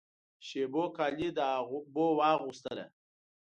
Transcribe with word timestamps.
شېبو 0.47 0.83
کالی 0.97 1.29
د 1.37 1.39
اوبو 1.71 2.05
واغوستله 2.19 2.85